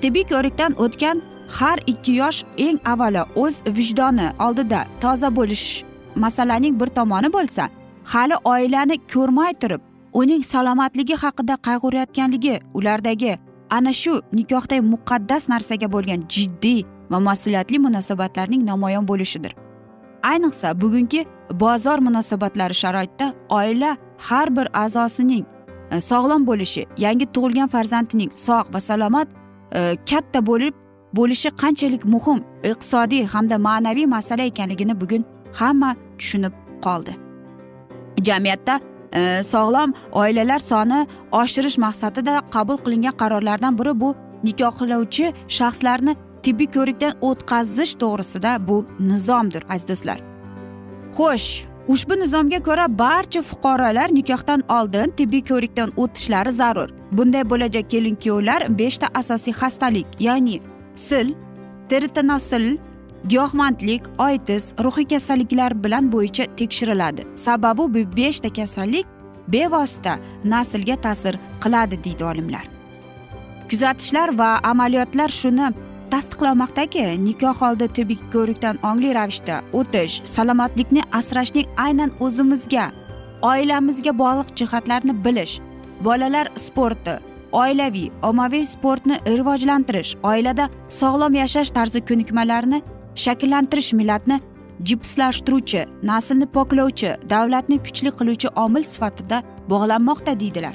Tibbiy 0.00 0.24
ko'rikdan 0.32 0.72
o'tgan 0.84 1.22
har 1.48 1.78
ikki 1.86 2.12
yosh 2.12 2.44
eng 2.58 2.78
avvalo 2.92 3.24
o'z 3.34 3.62
vijdoni 3.66 4.28
oldida 4.46 4.86
toza 5.00 5.36
bo'lish 5.36 5.84
masalaning 6.14 6.80
bir 6.80 6.86
tomoni 6.86 7.32
bo'lsa 7.36 7.68
hali 8.04 8.36
oilani 8.44 8.96
ko'rmay 9.12 9.52
turib 9.62 9.80
uning 10.12 10.42
salomatligi 10.52 11.14
haqida 11.24 11.54
qayg'urayotganligi 11.66 12.60
ulardagi 12.74 13.38
ana 13.70 13.92
shu 13.92 14.22
nikohdagi 14.32 14.82
muqaddas 14.94 15.48
narsaga 15.52 15.88
bo'lgan 15.94 16.20
jiddiy 16.34 16.80
va 17.10 17.18
mas'uliyatli 17.28 17.78
munosabatlarning 17.86 18.62
namoyon 18.70 19.08
bo'lishidir. 19.08 19.52
Ayniqsa 20.22 20.80
bugungi 20.80 21.26
bozor 21.50 21.98
munosabatlari 21.98 22.74
sharoitida 22.74 23.26
oila 23.48 23.96
har 24.18 24.56
bir 24.56 24.66
a'zosining 24.84 25.44
e, 25.90 26.00
sog'lom 26.00 26.46
bo'lishi 26.46 26.86
yangi 26.98 27.26
tug'ilgan 27.34 27.68
farzandining 27.74 28.30
sog' 28.46 28.72
va 28.74 28.80
salomat 28.80 29.28
e, 29.72 29.96
katta 30.10 30.46
bo'lib 30.46 30.74
bo'lishi 31.16 31.50
qanchalik 31.62 32.04
muhim 32.14 32.40
iqtisodiy 32.70 33.24
hamda 33.34 33.56
ma'naviy 33.68 34.06
masala 34.16 34.42
ekanligini 34.50 35.00
bugun 35.00 35.24
hamma 35.60 35.90
tushunib 36.18 36.54
qoldi. 36.86 37.12
Jamiyatda 38.26 38.80
e, 39.12 39.42
sog'lom 39.52 39.94
oilalar 40.12 40.60
soni 40.70 41.06
oshirish 41.32 41.78
maqsadida 41.86 42.42
qabul 42.54 42.78
qilingan 42.84 43.16
qarorlardan 43.22 43.78
biri 43.78 44.00
bu 44.00 44.14
nikohlovchi 44.46 45.32
shaxslarni 45.58 46.16
tibbiy 46.44 46.68
ko'rikdan 46.76 47.12
o'tkazish 47.28 47.94
to'g'risida 48.02 48.52
bu 48.68 48.76
nizomdir 49.10 49.62
aziz 49.68 49.88
do'stlar. 49.90 50.18
Xo'sh 51.16 51.48
ushbu 51.94 52.14
nizomga 52.22 52.60
ko'ra 52.68 52.86
barcha 52.98 53.42
fuqarolar 53.50 54.08
nikohdan 54.18 54.60
oldin 54.76 55.08
tibbiy 55.18 55.42
ko'rikdan 55.50 55.90
o'tishlari 56.02 56.52
zarur. 56.60 56.88
Bunday 57.16 57.44
bo'lajak 57.50 57.90
kelin 57.90 58.14
kuyovlar 58.22 58.60
beshta 58.78 59.06
asosiy 59.20 59.54
xastalik 59.60 60.06
ya'ni 60.26 60.56
sil 60.96 61.28
teritanosil 61.88 62.78
giyohvandlik 63.28 64.02
oitis 64.18 64.74
ruhiy 64.84 65.06
kasalliklar 65.08 65.84
bilan 65.84 66.12
bo'yicha 66.12 66.44
tekshiriladi. 66.56 67.22
Sababi 67.36 67.94
bu 67.94 68.16
beshta 68.16 68.52
kasallik 68.52 69.06
bevosita 69.48 70.18
naslga 70.44 70.96
ta'sir 70.96 71.38
qiladi 71.60 72.04
deydi 72.04 72.24
olimlar. 72.24 72.64
Kuzatishlar 73.70 74.38
va 74.38 74.60
amaliyotlar 74.62 75.28
shuni 75.28 75.72
tasdiqlamoqdaki 76.10 77.04
nikoh 77.24 77.62
oldi 77.68 77.88
tibbiy 77.96 78.20
ko'rikdan 78.34 78.76
ongli 78.88 79.14
ravishda 79.14 79.56
o'tish 79.78 80.14
salomatlikni 80.34 81.02
asrashning 81.18 81.66
aynan 81.86 82.10
o'zimizga 82.24 82.84
oilamizga 83.50 84.12
bog'liq 84.22 84.48
jihatlarni 84.58 85.14
bilish 85.24 85.54
bolalar 86.06 86.46
sporti 86.66 87.14
oilaviy 87.62 88.10
ommaviy 88.22 88.66
sportni 88.66 89.16
rivojlantirish 89.26 90.16
oilada 90.30 90.68
sog'lom 91.00 91.34
yashash 91.42 91.70
tarzi 91.76 92.00
ko'nikmalarini 92.10 92.82
shakllantirish 93.24 93.92
millatni 94.00 94.40
jipslashtiruvchi 94.88 95.86
naslni 96.02 96.46
poklovchi 96.56 97.10
davlatni 97.30 97.78
kuchli 97.86 98.10
qiluvchi 98.18 98.48
omil 98.64 98.82
sifatida 98.92 99.42
bog'lanmoqda 99.68 100.40
deydilar. 100.40 100.74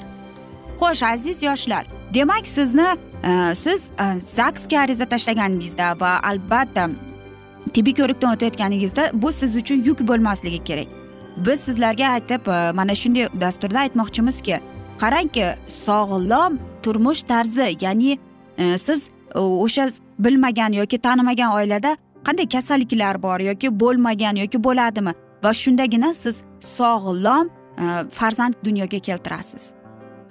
Xo'sh 0.80 1.04
aziz 1.12 1.42
yoshlar 1.42 1.84
demak 2.14 2.46
sizni 2.46 2.88
e, 3.30 3.54
siz 3.54 3.90
e, 3.90 4.20
zagsga 4.20 4.80
ariza 4.80 5.04
tashlaganingizda 5.04 6.00
va 6.00 6.12
albatta 6.30 6.88
tibbiy 7.74 7.94
ko'rikdan 8.00 8.34
o'tayotganingizda 8.34 9.10
bu 9.12 9.32
siz 9.32 9.56
uchun 9.56 9.84
yuk 9.88 10.00
bo'lmasligi 10.08 10.64
kerak. 10.64 10.88
Biz 11.46 11.60
sizlarga 11.60 12.06
aytib 12.16 12.48
e, 12.48 12.72
mana 12.72 12.94
shunday 12.94 13.28
dasturda 13.40 13.78
aytmoqchimizki 13.84 14.60
qarangki 15.02 15.46
sog'lom 15.66 16.58
turmush 16.82 17.22
tarzi 17.22 17.76
ya'ni 17.80 18.18
e, 18.58 18.78
siz 18.78 19.10
e, 19.34 19.38
o'sha 19.38 19.88
bilmagan 20.18 20.72
yoki 20.72 20.98
tanimagan 20.98 21.52
oilada 21.52 21.96
qanday 22.26 22.48
kasalliklar 22.48 23.22
bor 23.22 23.40
yoki 23.40 23.80
bo'lmagan 23.80 24.36
yoki 24.42 24.64
bo'ladimi? 24.64 25.12
Va 25.44 25.52
shundagina 25.62 26.14
siz 26.14 26.44
sog'lom 26.60 27.46
e, 27.78 27.84
farzand 28.10 28.54
dunyoga 28.64 28.98
keltirasiz. 28.98 29.74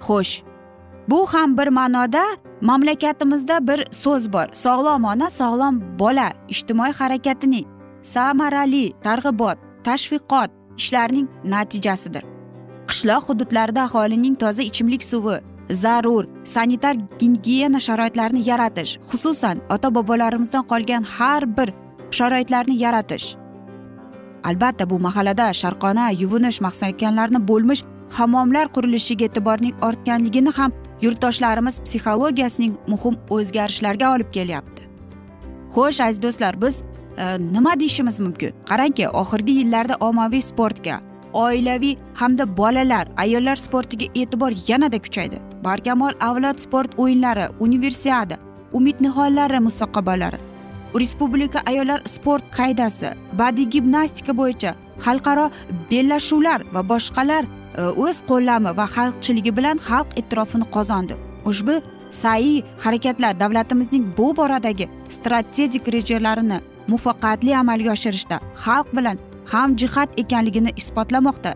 Xo'sh 0.06 0.42
bu 1.10 1.26
ham 1.26 1.58
bir 1.58 1.68
ma'noda 1.68 2.24
mamlakatimizda 2.60 3.66
bir 3.68 3.86
so'z 3.90 4.32
bor. 4.32 4.46
Sog'lom 4.52 5.04
ona 5.04 5.30
sog'lom 5.30 5.98
bola 5.98 6.32
ijtimoiy 6.48 6.92
harakatining 6.92 7.66
samarali 8.02 8.92
targ'ibot 9.06 9.58
tashviqot 9.84 10.50
ishlarining 10.78 11.28
natijasidir. 11.44 12.24
Qishloq 12.90 13.22
hududlarida 13.28 13.82
aholining 13.82 14.34
toza 14.42 14.62
ichimlik 14.62 15.02
suvi 15.04 15.36
zarur 15.70 16.26
sanitar 16.44 16.96
gigiyena 17.18 17.80
sharoitlarini 17.80 18.48
yaratish 18.48 18.98
xususan 19.10 19.58
ota 19.70 19.94
bobolarimizdan 19.94 20.64
qolgan 20.72 21.02
har 21.02 21.42
bir 21.56 21.72
sharoitlarni 22.10 22.76
yaratish. 22.82 23.36
Albatta 24.44 24.90
bu 24.90 24.98
mahallada 24.98 25.52
sharqona 25.52 26.10
yuvinish 26.10 26.60
mahsalakanlarni 26.60 27.48
bo'lmish 27.48 27.82
hammomlar 28.18 28.66
qurilishiga 28.76 29.24
e'tiborning 29.24 29.74
ortganligini 29.88 30.52
ham 30.58 30.72
yurtdoshlarimiz 31.02 31.80
psixologiyasining 31.86 32.72
muhim 32.92 33.14
o'zgarishlarga 33.30 34.14
olib 34.14 34.30
kelyapti. 34.32 34.88
Xo'sh 35.74 36.00
aziz 36.06 36.22
do'stlar 36.22 36.62
biz 36.62 36.82
e, 36.82 37.38
nima 37.38 37.80
deyishimiz 37.80 38.20
mumkin? 38.20 38.50
Qarangki 38.70 39.08
oxirgi 39.08 39.52
yillarda 39.60 39.94
ommaviy 40.08 40.42
sportga 40.42 41.09
oilaviy 41.32 41.96
hamda 42.14 42.56
bolalar 42.56 43.06
ayollar 43.16 43.56
sportiga 43.56 44.06
e'tibor 44.14 44.52
yanada 44.68 44.98
kuchaydi. 44.98 45.38
Barkamol 45.64 46.14
avlod 46.20 46.58
sport 46.58 46.98
o'yinlari 46.98 47.46
universiada 47.60 48.38
umid 48.72 49.00
nihollari 49.00 49.60
musobaqalari 49.60 50.38
respublika 50.94 51.62
ayollar 51.66 52.00
sport 52.04 52.44
qaydasi 52.56 53.12
badiiy 53.38 53.70
gimnastika 53.74 54.32
bo'yicha 54.40 54.74
xalqaro 55.06 55.46
bellashuvlar 55.90 56.64
va 56.74 56.82
boshqalar 56.92 57.44
e, 57.44 57.82
o'z 58.04 58.22
qo'llami 58.30 58.76
va 58.78 58.86
xalqchiligi 58.96 59.56
bilan 59.58 59.76
xalq 59.88 60.18
e'tirofini 60.20 60.66
qozondi. 60.76 61.14
Ushbu 61.50 61.80
saiy 62.10 62.62
harakatlar 62.84 63.40
davlatimizning 63.40 64.04
bu 64.18 64.36
boradagi 64.36 64.88
strategik 65.16 65.92
rejalarini 65.96 66.58
muvaffaqiyatli 66.88 67.56
amalga 67.62 67.90
oshirishda 67.96 68.36
xalq 68.64 68.88
bilan 68.98 69.16
hamjihat 69.52 70.18
ekanligini 70.22 70.72
isbotlamoqda. 70.76 71.54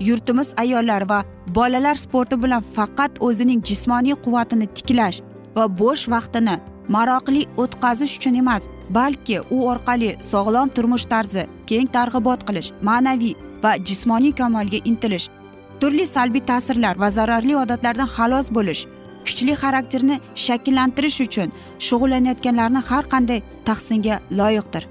Yurtimiz 0.00 0.54
ayollar 0.56 1.02
va 1.10 1.24
bolalar 1.54 1.94
sporti 1.94 2.42
bilan 2.42 2.62
faqat 2.76 3.12
o'zining 3.20 3.62
jismoniy 3.68 4.16
quvvatini 4.24 4.66
tiklash 4.76 5.18
va 5.56 5.64
bo'sh 5.80 6.04
vaqtini 6.14 6.56
maroqli 6.94 7.42
o'tkazish 7.62 8.14
uchun 8.18 8.34
emas 8.42 8.68
balki 8.98 9.40
u 9.54 9.56
orqali 9.72 10.10
sog'lom 10.30 10.68
turmush 10.76 11.06
tarzi 11.12 11.42
keng 11.70 11.88
targ'ibot 11.96 12.46
qilish 12.48 12.70
ma'naviy 12.88 13.34
va 13.64 13.72
jismoniy 13.88 14.32
kamolga 14.40 14.78
intilish 14.90 15.26
turli 15.80 16.06
salbiy 16.14 16.44
ta'sirlar 16.50 16.94
va 17.02 17.10
zararli 17.18 17.56
odatlardan 17.62 18.08
xalos 18.16 18.46
bo'lish 18.56 18.82
kuchli 19.26 19.54
xarakterni 19.62 20.16
shakllantirish 20.46 21.20
uchun 21.26 21.48
shug'ullanayotganlarni 21.86 22.80
har 22.88 23.04
qanday 23.12 23.40
tahsinga 23.66 24.16
loyiqdir. 24.38 24.84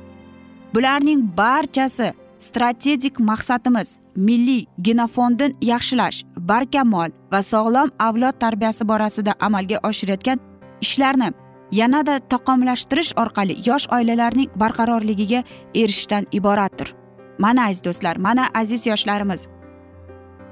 Bularning 0.73 1.21
barchasi 1.37 2.07
strategik 2.39 3.19
maqsadimiz 3.19 3.99
milliy 4.15 4.65
genofondni 4.81 5.55
yaxshilash 5.61 6.23
barkamol 6.37 7.11
va 7.31 7.41
sog'lom 7.41 7.91
avlod 7.99 8.39
tarbiyasi 8.39 8.87
borasida 8.87 9.33
amalga 9.39 9.77
oshirayotgan 9.89 10.39
ishlarni 10.81 11.31
yanada 11.71 12.19
takomillashtirish 12.19 13.13
orqali 13.21 13.55
yosh 13.69 13.87
oilalarning 13.91 14.49
barqarorligiga 14.55 15.43
erishishdan 15.75 16.25
iboratdir. 16.31 16.93
Mana 17.39 17.65
aziz 17.65 17.83
do'stlar 17.83 18.17
mana 18.17 18.47
aziz 18.53 18.87
yoshlarimiz. 18.87 19.47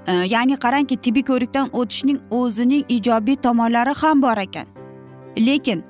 E, 0.07 0.13
ya'ni 0.13 0.55
qarangki 0.55 0.97
tibbiy 0.97 1.23
ko'rikdan 1.23 1.69
o'tishning 1.73 2.19
o'zining 2.31 2.83
ijobiy 2.89 3.35
tomonlari 3.35 3.93
ham 4.01 4.21
bor 4.21 4.37
ekan. 4.37 4.67
Lekin 5.37 5.83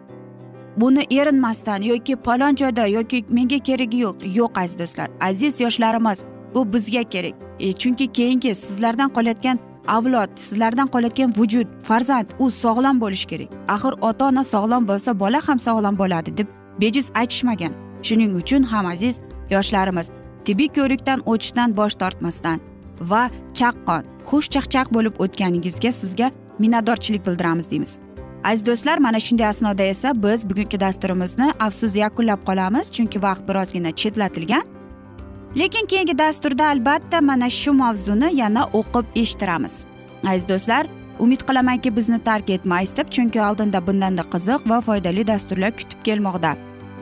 buni 0.78 1.04
erinmasdan 1.12 1.82
yoki 1.82 2.16
palon 2.16 2.56
joyda 2.56 2.88
yoki 2.88 3.26
menga 3.30 3.60
keragi 3.60 3.98
yo'q 3.98 4.16
yo'q 4.36 4.60
aziz 4.60 4.80
do'stlar. 4.80 5.10
Aziz 5.22 5.62
yoshlarimiz 5.62 6.24
bu 6.56 6.74
bizga 6.74 7.04
kerak. 7.04 7.34
E, 7.60 7.74
chunki 7.74 8.12
keyingi 8.12 8.56
sizlardan 8.56 9.10
qolayotgan 9.10 9.60
avlod 9.88 10.30
sizlardan 10.36 10.88
qolayotgan 10.88 11.34
vujud 11.38 11.68
farzand 11.82 12.28
u 12.40 12.52
sog'lom 12.52 13.02
bo'lishi 13.02 13.28
kerak. 13.28 13.50
Axir 13.68 13.94
ota 14.02 14.26
ona 14.26 14.44
sog'lom 14.44 14.88
bo'lsa 14.88 15.20
bola 15.20 15.40
ham 15.48 15.60
sog'lom 15.60 15.98
bo'ladi 15.98 16.38
deb 16.38 16.48
bejiz 16.82 17.12
aytishmagan. 17.16 17.74
Shuning 18.04 18.36
uchun 18.36 18.64
ham 18.64 18.86
aziz 18.86 19.20
yoshlarimiz 19.50 20.08
tibbiy 20.46 20.68
ko'rikdan 20.68 21.20
o'tishdan 21.26 21.78
bosh 21.78 21.96
tortmasdan 22.02 22.60
va 23.02 23.30
chaqqon 23.60 24.02
xushchaqchaq 24.30 24.88
bo'lib 24.96 25.16
o'tganingizga 25.24 25.92
sizga 25.92 26.32
minnatdorchilik 26.60 27.28
bildiramiz 27.28 27.72
deymiz. 27.72 28.00
Aziz 28.46 28.66
do'stlar 28.66 28.98
mana 28.98 29.20
shunday 29.20 29.48
asnoda 29.48 29.84
esa 29.84 30.24
biz 30.24 30.50
bugungi 30.50 30.80
dasturimizni 30.80 31.48
afsus 31.60 31.96
yakunlab 31.96 32.42
qolamiz 32.50 32.92
chunki 32.96 33.22
vaqt 33.22 33.44
birozgina 33.50 33.92
chetlatilgan. 33.92 34.64
Lekin 35.60 35.86
keyingi 35.86 36.18
dasturda 36.18 36.66
albatta 36.68 37.22
mana 37.22 37.50
shu 37.50 37.72
mavzuni 37.74 38.30
yana 38.42 38.64
o'qib 38.80 39.06
eshittiramiz. 39.22 39.76
Aziz 40.32 40.50
do'stlar 40.50 40.88
umid 41.20 41.42
qilamanki 41.48 41.96
bizni 41.98 42.20
tark 42.24 42.50
etmaysiz 42.50 42.98
deb 42.98 43.08
chunki 43.16 43.42
oldinda 43.42 43.88
bundanda 43.88 44.24
qiziq 44.34 44.70
va 44.70 44.82
foydali 44.82 45.28
dasturlar 45.28 45.72
kutib 45.80 46.00
kelmoqda. 46.08 46.52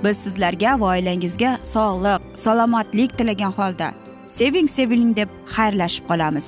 Biz 0.04 0.18
sizlarga 0.18 0.80
va 0.80 0.86
oilangizga 0.96 1.52
sog'lik 1.74 2.22
salomatlik 2.46 3.18
tilagan 3.18 3.52
holda 3.60 3.88
seving 4.28 4.68
seviling 4.78 5.16
deb 5.16 5.30
xayrlashib 5.56 6.06
qolamiz. 6.12 6.48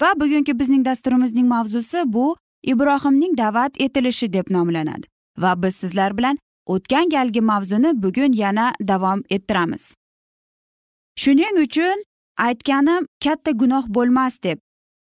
Va 0.00 0.12
bugungi 0.20 0.58
bizning 0.58 0.84
dasturimizning 0.84 1.48
mavzusi 1.48 2.02
bu 2.06 2.36
ibrohimning 2.62 3.38
da'vat 3.38 3.80
etilishi 3.80 4.32
deb 4.32 4.50
nomlanadi. 4.50 5.06
Va 5.38 5.62
biz 5.62 5.76
sizlar 5.76 6.18
bilan 6.18 6.38
o'tgan 6.66 7.08
galgi 7.08 7.40
mavzuni 7.40 8.02
bugun 8.02 8.32
yana 8.32 8.74
davom 8.80 9.22
ettiramiz. 9.30 9.94
Shuning 11.16 11.58
uchun 11.64 12.04
aytganim 12.36 13.06
katta 13.24 13.50
gunoh 13.50 13.84
bo'lmas 13.88 14.42
deb 14.42 14.58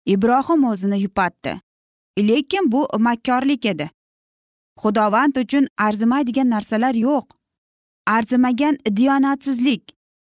ibrohim 0.06 0.64
o'zini 0.64 1.00
yupatdi. 1.02 1.60
Lekin 2.18 2.72
bu 2.72 2.88
makkorlik 2.98 3.66
edi. 3.66 3.90
Xudovand 4.82 5.36
uchun 5.36 5.66
arzimaydigan 5.78 6.50
narsalar 6.50 6.94
yo'q. 6.94 7.26
Arzimagan 8.06 8.78
diyonatsizlik 8.96 9.82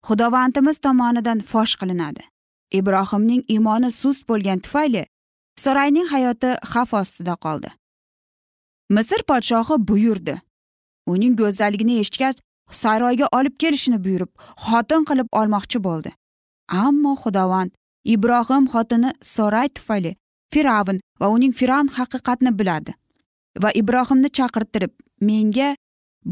xudovandimiz 0.07 0.77
tomonidan 0.79 1.39
fosh 1.39 1.75
qilinadi. 1.75 2.30
Ibrohimning 2.79 3.43
iymoni 3.55 3.91
sust 3.91 4.27
bo'lgani 4.29 4.61
tufayli 4.65 5.03
sorayning 5.63 6.07
hayoti 6.13 6.51
xavf 6.71 6.93
ostida 7.01 7.35
qoldi. 7.45 7.69
Misr 8.95 9.21
podshohi 9.29 9.75
buyurdi. 9.89 10.35
Uning 11.11 11.35
go'zalligini 11.41 11.99
eshitgach 12.01 12.37
saroyga 12.81 13.27
olib 13.37 13.55
kelishni 13.61 13.97
buyurib 14.05 14.31
xotin 14.65 15.05
qilib 15.09 15.29
olmoqchi 15.39 15.83
bo'ldi. 15.87 16.11
Ammo 16.85 17.13
xudovand 17.23 17.71
ibrohim 18.13 18.65
xotini 18.73 19.11
soray 19.35 19.69
tufayli 19.77 20.15
fir'avn 20.53 20.97
va 21.19 21.27
uning 21.35 21.53
fir'avn 21.59 21.89
haqiqatni 21.97 22.51
biladi 22.59 22.91
va 23.63 23.69
ibrohimni 23.81 24.29
chaqirtirib 24.37 24.91
menga 25.29 25.69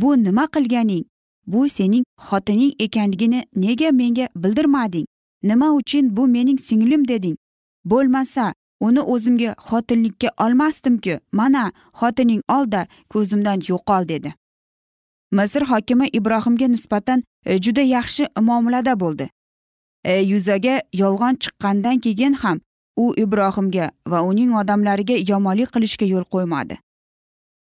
bu 0.02 0.10
nima 0.26 0.46
qilganing 0.56 1.06
bu 1.54 1.70
sening 1.78 2.04
xotining 2.28 2.74
ekanligini 2.86 3.40
nega 3.56 3.90
menga 4.02 4.26
bildirmading? 4.36 5.06
Nima 5.44 5.72
uchun 5.74 6.16
bu 6.18 6.28
mening 6.28 6.60
singlim 6.60 7.08
deding? 7.08 7.38
Bo'lmasa 7.86 8.54
uni 8.80 9.02
o'zimga 9.02 9.56
xotinlikka 9.68 10.30
olmasdimku. 10.38 11.20
Mana 11.32 11.72
xotining 12.00 12.42
olda 12.50 12.88
ko'zimdan 13.10 13.60
yo'qol 13.70 14.08
dedi. 14.08 14.34
Misr 15.32 15.62
hokimi 15.62 16.08
ibrohimga 16.08 16.68
nisbatan 16.68 17.24
e, 17.46 17.58
juda 17.58 17.82
yaxshi 17.82 18.28
muomalada 18.42 19.00
bo'ldi. 19.00 19.30
E, 20.04 20.14
yuzaga 20.32 20.82
yolg'on 20.94 21.36
chiqqandan 21.44 22.00
keyin 22.00 22.34
ham 22.34 22.60
u 22.98 23.14
ibrohimga 23.24 23.92
va 24.08 24.22
uning 24.22 24.56
odamlariga 24.62 25.16
yomonlik 25.32 25.70
qilishga 25.76 26.06
yo'l 26.06 26.26
qo'ymadi. 26.34 26.78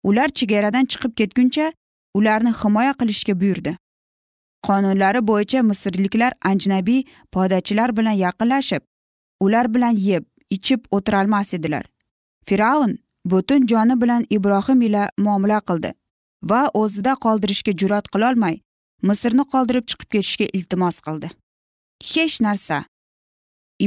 Ular 0.03 0.29
chegaradan 0.29 0.85
chiqib 0.91 1.13
ketguncha 1.19 1.71
ularni 2.13 2.51
himoya 2.61 2.93
qilishga 2.99 3.39
buyurdi. 3.41 3.77
Qonunlari 4.67 5.21
bo'yicha 5.29 5.61
misrliklar 5.71 6.33
ajnabiy 6.51 7.01
podachilar 7.31 7.97
bilan 7.97 8.17
yaqinlashib 8.25 8.83
ular 9.45 9.73
bilan 9.75 9.95
yeb 10.09 10.23
ichib 10.49 10.81
o'tirolmas 10.91 11.53
edilar. 11.53 11.85
Fir'avn 12.47 12.97
butun 13.25 13.67
joni 13.67 14.01
bilan 14.01 14.25
ibrohim 14.29 14.81
ila 14.81 15.09
muomala 15.17 15.59
qildi 15.69 15.93
va 16.51 16.61
o'zida 16.81 17.13
qoldirishga 17.25 17.71
jur'at 17.81 18.05
qilolmay 18.13 18.55
misrni 19.09 19.43
qoldirib 19.53 19.85
chiqib 19.89 20.09
ketishga 20.13 20.45
iltimos 20.57 21.01
qildi. 21.07 21.27
Hech 22.11 22.41
narsa 22.41 22.83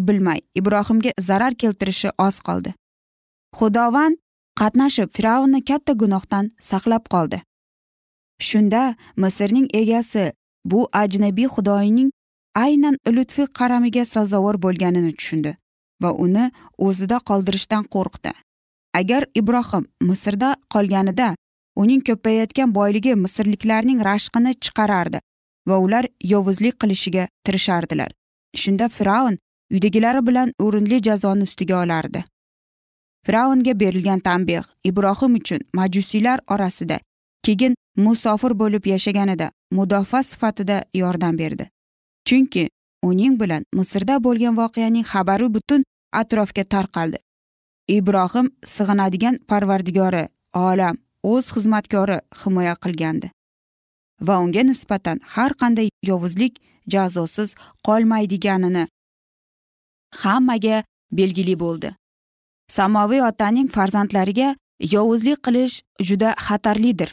bilmay 0.08 0.40
ibrohimga 0.54 1.12
zarar 1.20 1.54
keltirishi 1.54 2.10
oz 2.18 2.40
qoldi. 2.48 2.74
Xudovand 3.58 4.16
qatnashib 4.60 5.08
fir'avnni 5.16 5.60
katta 5.70 5.92
gunohdan 6.02 6.50
saqlab 6.70 7.04
qoldi. 7.14 7.42
Shunda 8.48 8.82
misrning 9.16 9.68
egasi 9.80 10.32
bu 10.64 10.88
ajnabiy 10.92 11.48
xudoyning 11.54 12.10
aynan 12.54 12.96
lutfi 13.16 13.46
qaramiga 13.58 14.04
sazovor 14.04 14.56
bo'lganini 14.64 15.12
tushundi 15.18 15.56
va 16.02 16.10
uni 16.24 16.50
o'zida 16.78 17.18
qoldirishdan 17.28 17.84
qo'rqdi. 17.94 18.32
Agar 19.00 19.22
ibrohim 19.40 19.84
misrda 20.08 20.56
qolganida 20.74 21.34
uning 21.82 22.02
ko'payayotgan 22.08 22.74
boyligi 22.78 23.14
misrliklarning 23.24 24.00
rashqini 24.10 24.52
chiqarardi 24.64 25.20
va 25.68 25.78
ular 25.84 26.04
yovuzlik 26.32 26.76
qilishiga 26.82 27.28
tirishardilar. 27.44 28.10
Shunda 28.62 28.88
fir'avn 28.88 29.38
uydagilari 29.72 30.26
bilan 30.26 30.52
o'rinli 30.64 31.02
jazoni 31.08 31.48
ustiga 31.48 31.82
olardi. 31.84 32.24
Fir'avnga 33.26 33.72
berilgan 33.80 34.20
tanbeh 34.20 34.64
ibrohim 34.84 35.34
uchun 35.40 35.60
majusiylar 35.78 36.40
orasida 36.54 36.98
keyin 37.46 37.74
musofir 37.96 38.52
bo'lib 38.58 38.86
yashaganida 38.86 39.50
mudofaa 39.70 40.22
sifatida 40.22 40.84
yordam 40.94 41.38
berdi. 41.38 41.68
Chunki 42.24 42.68
uning 43.02 43.40
bilan 43.40 43.64
misrda 43.72 44.16
bo'lgan 44.24 44.56
voqeaning 44.56 45.04
xabari 45.12 45.48
butun 45.54 45.84
atrofga 46.12 46.64
tarqaldi. 46.64 47.18
Ibrohim 47.88 48.50
sig'inadigan 48.74 49.38
parvardigori 49.48 50.24
olam 50.54 50.96
o'z 51.22 51.46
xizmatkori 51.54 52.18
himoya 52.40 52.74
qilgandi. 52.84 53.30
Va 54.26 54.38
unga 54.44 54.62
nisbatan 54.62 55.20
har 55.34 55.52
qanday 55.60 55.88
yovuzlik 56.10 56.54
jazosiz 56.94 57.54
qolmaydiganini 57.86 58.84
hammaga 60.22 60.84
belgili 61.12 61.56
bo'ldi. 61.64 61.94
Samoviy 62.68 63.22
otaning 63.30 63.68
farzandlariga 63.76 64.54
yovuzlik 64.94 65.42
qilish 65.46 65.80
juda 66.08 66.34
xatarlidir. 66.46 67.10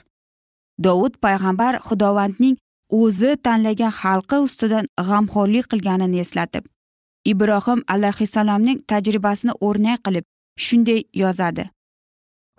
Dovud 0.86 1.14
payg'ambar 1.24 1.74
xudovandning 1.88 2.56
o'zi 3.02 3.32
tanlagan 3.46 3.94
xalqi 4.02 4.38
ustidan 4.48 4.86
g'amxo'rlik 5.08 5.66
qilganini 5.72 6.20
eslatib 6.26 6.64
ibrohim 7.32 7.84
alayhissalomning 7.94 8.80
tajribasini 8.92 9.54
o'rnak 9.68 10.00
qilib 10.06 10.26
shunday 10.66 11.04
yozadi. 11.14 11.70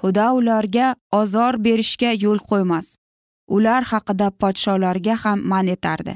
Xudo 0.01 0.27
ularga 0.39 0.87
ozor 1.21 1.55
berishga 1.65 2.11
yo'l 2.25 2.41
qo'ymas. 2.51 2.97
Ular 3.57 3.83
haqida 3.93 4.29
podsholarga 4.41 5.15
ham 5.25 5.39
man 5.53 5.67
etardi. 5.75 6.15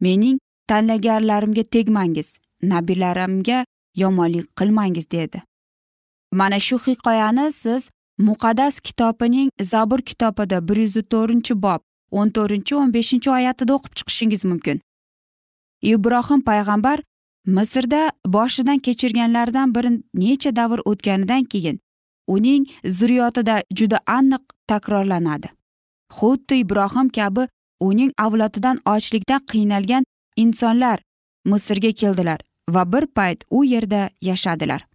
Mening 0.00 0.38
tanlaganlarimga 0.70 1.64
tegmangiz 1.74 2.28
nabiylarimga 2.72 3.58
yomonlik 4.02 4.46
qilmangiz 4.58 5.10
dedi. 5.10 5.42
Mana 6.32 6.58
shu 6.66 6.76
hikoyani 6.86 7.52
siz 7.52 7.90
muqaddas 8.18 8.80
kitobining 8.80 9.50
zabur 9.62 10.00
kitobida 10.00 10.68
bir 10.68 10.76
yuz 10.76 10.96
to'rtinchi 11.12 11.62
bob 11.62 11.80
o'n 12.10 12.30
to'rtinchi 12.30 12.74
o'n 12.76 12.94
beshinchi 12.94 13.30
oyatida 13.30 13.72
o'qib 13.74 13.92
chiqishingiz 13.98 14.44
mumkin. 14.44 14.80
Ibrohim 15.82 16.40
payg'ambar 16.40 17.02
misrda 17.46 18.12
boshidan 18.26 18.78
kechirganlaridan 18.78 19.74
bir 19.74 19.84
necha 20.14 20.56
davr 20.56 20.80
o'tganidan 20.84 21.44
keyin 21.44 21.80
uning 22.26 22.66
zurriyotida 22.84 23.62
juda 23.74 23.98
aniq 24.06 24.42
takrorlanadi. 24.68 25.48
Xuddi 26.16 26.54
ibrohim 26.64 27.08
kabi 27.08 27.48
uning 27.80 28.12
avlodidan 28.18 28.78
ochlikdan 28.86 29.40
qiynalgan 29.52 30.04
insonlar 30.36 30.98
misrga 31.44 31.92
keldilar 31.92 32.40
va 32.68 32.92
bir 32.92 33.06
payt 33.06 33.44
u 33.50 33.64
yerda 33.64 34.10
yashadilar. 34.20 34.86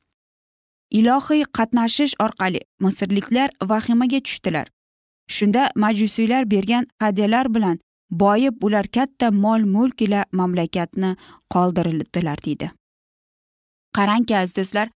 Ilohiy 0.92 1.44
qatnashish 1.58 2.14
orqali 2.20 2.62
misrliklar 2.80 3.50
vahimaga 3.64 4.20
tushdilar. 4.20 4.68
Shunda 5.28 5.72
majusiylar 5.76 6.52
bergan 6.52 6.88
hadyalar 7.00 7.54
bilan 7.56 7.80
boyib 8.12 8.64
ular 8.64 8.88
katta 8.88 9.32
mol 9.32 9.64
mulk 9.76 10.02
ila 10.02 10.26
mamlakatni 10.32 11.16
qoldirdilar 11.54 12.44
deydi. 12.46 12.72
Qarangki 13.96 14.38
aziz 14.38 14.56
do'stlar 14.56 14.88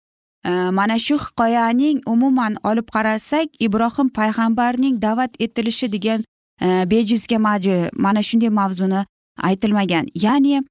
e, 0.45 0.51
mana 0.71 0.99
shu 0.99 1.17
hikoyaning 1.17 2.01
umuman 2.05 2.57
olib 2.63 2.87
qarasak 2.95 3.47
ibrohim 3.59 4.09
payg'ambarning 4.09 5.01
da'vat 5.01 5.31
etilishi 5.39 5.91
degan 5.91 6.23
e, 6.61 6.67
bejizga 6.91 7.39
bejizga 7.39 7.89
mana 7.93 8.21
shunday 8.21 8.49
mavzuni 8.49 9.05
aytilmagan. 9.37 10.05
Ya'ni 10.15 10.63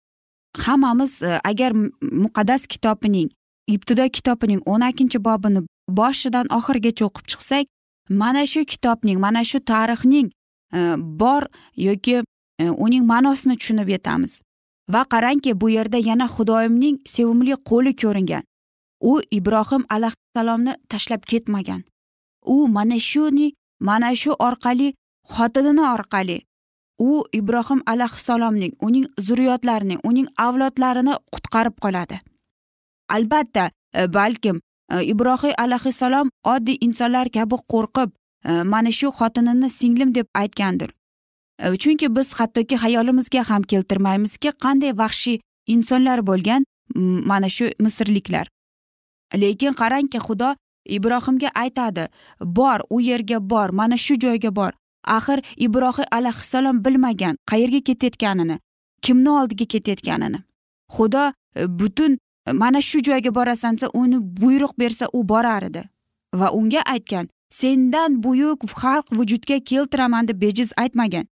hammamiz 0.64 1.22
e, 1.22 1.40
agar 1.44 1.72
muqaddas 2.02 2.66
kitobining 2.66 3.30
ibtido 3.68 4.08
kitobining 4.08 4.62
o'n 4.66 4.82
ikkinchi 4.88 5.18
bobini 5.18 5.60
boshidan 5.88 6.46
oxirigacha 6.56 7.04
o'qib 7.08 7.26
chiqsak 7.30 7.66
mana 8.08 8.46
shu 8.46 8.64
kitobning 8.64 9.18
mana 9.20 9.44
shu 9.44 9.58
tarixning 9.60 10.30
e, 10.72 10.96
bor 11.20 11.42
yoki 11.76 12.16
e, 12.60 12.70
uning 12.70 13.04
ma'nosini 13.06 13.56
tushunib 13.56 13.88
yetamiz. 13.88 14.42
Va 14.92 15.04
qarangki 15.12 15.60
bu 15.60 15.70
yerda 15.70 15.98
yana 15.98 16.26
xudoyimning 16.36 16.96
sevimli 17.14 17.54
qo'li 17.70 17.92
ko'ringan. 18.02 18.42
U 19.00 19.20
ibrohim 19.30 19.84
alayhissalomni 19.94 20.72
tashlab 20.88 21.22
ketmagan. 21.30 21.84
U 22.54 22.68
mana 22.68 22.98
shuni 22.98 23.52
mana 23.80 24.14
shu 24.16 24.32
orqali 24.48 24.94
xotinini 25.34 25.84
orqali 25.94 26.38
u 26.98 27.24
ibrohim 27.32 27.80
alayhissalomning 27.86 28.72
uning 28.80 29.06
zurriyotlarining 29.26 30.00
uning 30.04 30.28
avlodlarini 30.46 31.14
qutqarib 31.34 31.76
qoladi. 31.84 32.20
Albatta 33.08 33.70
e, 33.94 34.12
balkim 34.12 34.60
e, 34.90 35.04
ibrohim 35.04 35.52
alayhissalom 35.58 36.30
oddiy 36.44 36.78
insonlar 36.80 37.28
kabi 37.28 37.56
qo'rqib 37.72 38.10
e, 38.44 38.62
mana 38.62 38.92
shu 38.92 39.08
xotinini 39.18 39.70
singlim 39.70 40.14
deb 40.14 40.26
aytgandir. 40.34 40.90
Chunki 41.78 42.08
biz 42.16 42.32
hattoki 42.34 42.76
xayolimizga 42.76 43.42
ham 43.48 43.62
keltirmaymizki 43.62 44.50
qanday 44.64 44.92
vahshiy 44.98 45.38
insonlar 45.66 46.26
bo'lgan 46.26 46.64
mana 47.30 47.48
shu 47.48 47.70
misrliklar. 47.78 48.48
Lekin 49.42 49.72
qarangki 49.80 50.18
xudo 50.26 50.54
ibrohimga 50.96 51.50
aytadi 51.54 52.08
bor 52.40 52.80
u 52.90 53.00
yerga 53.00 53.38
bor 53.50 53.70
mana 53.70 53.96
shu 53.96 54.14
joyga 54.24 54.50
bor. 54.56 54.72
Axir 55.04 55.38
ibrohim 55.56 56.04
alayhissalom 56.10 56.84
bilmagan 56.84 57.38
qayerga 57.50 57.80
ketayotganini 57.88 58.58
kimni 59.02 59.30
oldiga 59.30 59.64
ketayotganini. 59.64 60.40
Xudo 60.94 61.32
butun 61.68 62.18
mana 62.52 62.80
shu 62.80 63.02
joyga 63.02 63.34
borasan 63.34 63.74
desa 63.74 63.88
uni 63.94 64.18
buyruq 64.20 64.78
bersa 64.78 65.08
u 65.12 65.28
borar 65.28 65.62
edi. 65.62 65.84
Va 66.34 66.52
unga 66.52 66.82
aytgan 66.82 67.28
sendan 67.50 68.22
buyuk 68.22 68.64
xalq 68.80 69.06
vujudga 69.16 69.58
keltiraman 69.70 70.28
deb 70.28 70.40
bejiz 70.40 70.72
aytmagan. 70.76 71.26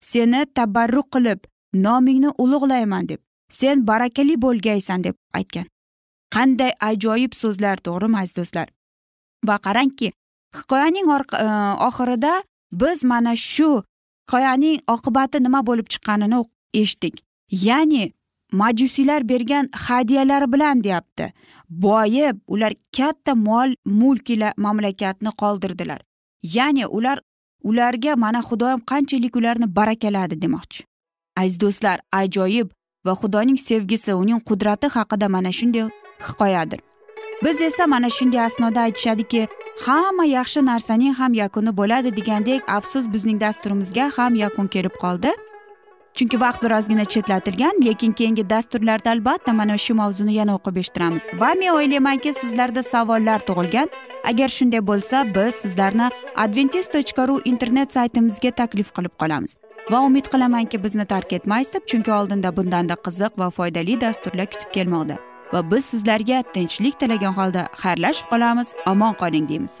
Seni 0.00 0.46
tabarruk 0.54 1.08
qilib 1.14 1.40
nomingni 1.74 2.30
ulug'layman 2.38 3.08
deb 3.08 3.20
sen 3.48 3.86
barakali 3.86 4.36
bo'lgaysan 4.44 5.04
deb 5.04 5.16
aytgan. 5.32 5.66
Qanday 6.34 6.72
ajoyib 6.80 7.32
so'zlar 7.34 7.76
to'g'rimi 7.86 8.18
aziz 8.18 8.36
do'stlar. 8.36 8.68
Va 9.48 9.56
qarangki 9.66 10.12
hikoyaning 10.56 11.06
e, 11.08 11.46
oxirida 11.88 12.42
biz 12.72 13.04
mana 13.04 13.36
shu 13.36 13.82
hikoyaning 14.24 14.80
oqibati 14.94 15.42
nima 15.42 15.60
bo'lib 15.68 15.86
chiqqanini 15.92 16.40
eshitdik. 16.74 17.14
Ya'ni 17.50 18.12
majusiylar 18.52 19.28
bergan 19.28 19.68
hadyalari 19.72 20.52
bilan 20.52 20.84
deyapti. 20.84 21.32
Boyib 21.68 22.36
ular 22.46 22.72
katta 22.96 23.34
mol 23.34 23.74
mulk 23.84 24.30
ila 24.30 24.52
mamlakatni 24.56 25.30
qoldirdilar. 25.42 26.00
Ya'ni 26.42 26.86
ular 26.86 27.18
ularga 27.62 28.16
mana 28.16 28.40
xudoyim 28.40 28.80
qanchalik 28.90 29.36
ularni 29.36 29.66
barakaladi 29.76 30.42
demoqchi. 30.42 30.84
Aziz 31.36 31.60
do'stlar 31.60 31.98
ajoyib 32.12 32.68
va 33.06 33.12
xudoning 33.20 33.58
sevgisi 33.58 34.14
uning 34.14 34.40
qudrati 34.48 34.86
haqida 34.96 35.28
mana 35.28 35.52
shunday 35.52 35.88
hikoyadir. 36.28 36.80
Biz 37.44 37.60
esa 37.60 37.86
mana 37.86 38.10
shunday 38.10 38.40
asnoda 38.40 38.80
aytishadiki 38.80 39.48
hamma 39.86 40.24
yaxshi 40.24 40.60
narsaning 40.66 41.14
ham 41.20 41.32
yakuni 41.34 41.76
bo'ladi 41.80 42.16
degandek 42.18 42.60
afsus 42.76 43.04
bizning 43.14 43.40
dasturimizga 43.40 44.10
ham 44.16 44.34
yakun 44.34 44.66
kelib 44.74 44.94
qoldi. 45.04 45.30
Chunki 46.14 46.40
vaqt 46.40 46.62
birozgina 46.64 47.04
chetlatilgan 47.04 47.84
lekin 47.84 48.12
keyingi 48.12 48.50
dasturlarda 48.50 49.10
albatta 49.10 49.52
mana 49.52 49.78
shu 49.78 49.94
mavzuni 49.94 50.34
yana 50.34 50.54
o'qib 50.58 50.76
eshittiramiz. 50.82 51.24
Va 51.40 51.50
men 51.60 51.74
o'ylaymanki 51.76 52.32
sizlarda 52.32 52.82
savollar 52.82 53.40
tug'ilgan. 53.48 53.88
Agar 54.24 54.48
shunday 54.48 54.82
bo'lsa 54.90 55.34
biz 55.34 55.54
sizlarni 55.54 56.10
adventis 56.36 56.86
tochka 56.94 57.28
ru 57.28 57.40
internet 57.44 57.92
saytimizga 57.92 58.50
taklif 58.50 58.88
qilib 58.96 59.14
qolamiz. 59.22 59.56
Va 59.90 60.00
umid 60.08 60.26
qilamanki 60.32 60.84
bizni 60.84 61.04
tark 61.04 61.32
etmaysiz 61.32 61.74
deb 61.74 61.86
chunki 61.86 62.12
oldinda 62.18 62.56
bundanda 62.56 62.94
qiziq 63.06 63.38
va 63.38 63.50
foydali 63.50 64.00
dasturlar 64.00 64.46
kutib 64.52 64.70
kelmoqda. 64.76 65.16
Va 65.52 65.70
biz 65.70 65.84
sizlarga 65.84 66.42
tinchlik 66.54 67.00
tilagan 67.00 67.32
holda 67.38 67.62
xayrlashib 67.82 68.26
qolamiz. 68.32 68.76
Omon 68.86 69.14
qoling 69.22 69.48
deymiz. 69.48 69.80